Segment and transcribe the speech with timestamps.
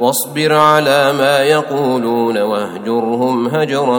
[0.00, 3.98] واصبر على ما يقولون واهجرهم هجرا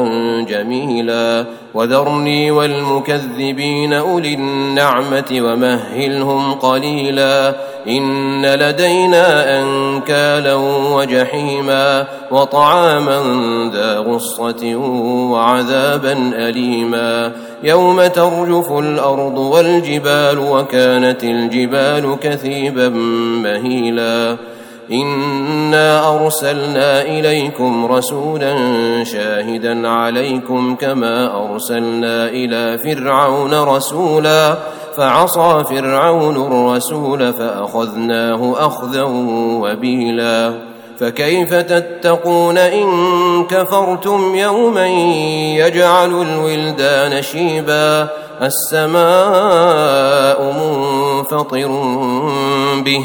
[0.49, 7.55] جميلا وذرني والمكذبين اولي النعمه ومهلهم قليلا
[7.87, 10.55] ان لدينا انكالا
[10.95, 13.21] وجحيما وطعاما
[13.73, 14.75] ذا غصه
[15.31, 16.13] وعذابا
[16.49, 17.31] اليما
[17.63, 22.89] يوم ترجف الارض والجبال وكانت الجبال كثيبا
[23.43, 24.35] مهيلا
[24.91, 28.53] انا ارسلنا اليكم رسولا
[29.03, 34.55] شاهدا عليكم كما ارسلنا الى فرعون رسولا
[34.97, 39.03] فعصى فرعون الرسول فاخذناه اخذا
[39.61, 40.53] وبيلا
[40.99, 42.87] فكيف تتقون ان
[43.49, 44.87] كفرتم يوما
[45.57, 48.07] يجعل الولدان شيبا
[48.41, 51.67] السماء منفطر
[52.85, 53.01] به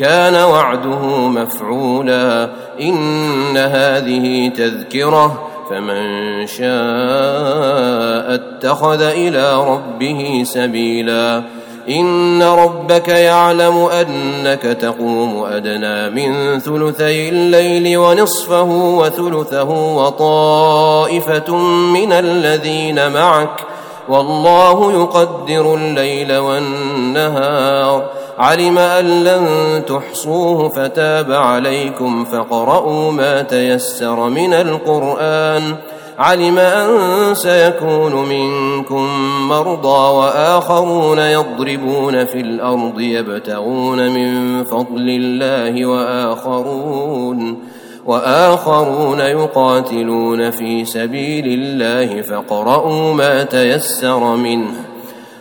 [0.00, 11.42] كان وعده مفعولا ان هذه تذكره فمن شاء اتخذ الى ربه سبيلا
[11.88, 21.56] ان ربك يعلم انك تقوم ادنى من ثلثي الليل ونصفه وثلثه وطائفه
[21.92, 23.60] من الذين معك
[24.08, 28.10] والله يقدر الليل والنهار
[28.42, 29.46] علم ان لن
[29.88, 35.76] تحصوه فتاب عليكم فقرأوا ما تيسر من القران
[36.18, 36.88] علم ان
[37.34, 39.08] سيكون منكم
[39.48, 47.58] مرضى واخرون يضربون في الارض يبتغون من فضل الله واخرون
[48.06, 54.89] واخرون يقاتلون في سبيل الله فقرأوا ما تيسر منه